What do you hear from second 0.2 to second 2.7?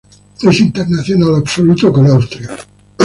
Es internacional absoluto con Austria.